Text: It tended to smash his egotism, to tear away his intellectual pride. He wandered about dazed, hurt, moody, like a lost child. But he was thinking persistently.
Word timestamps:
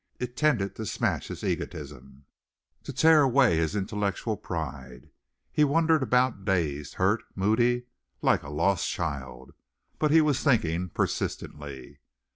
It 0.17 0.35
tended 0.35 0.73
to 0.77 0.85
smash 0.87 1.27
his 1.27 1.43
egotism, 1.43 2.25
to 2.85 2.91
tear 2.91 3.21
away 3.21 3.57
his 3.57 3.75
intellectual 3.75 4.35
pride. 4.35 5.11
He 5.51 5.63
wandered 5.63 6.01
about 6.01 6.43
dazed, 6.43 6.95
hurt, 6.95 7.21
moody, 7.35 7.83
like 8.19 8.41
a 8.41 8.49
lost 8.49 8.89
child. 8.89 9.53
But 9.99 10.09
he 10.09 10.19
was 10.19 10.41
thinking 10.41 10.89
persistently. 10.89 11.99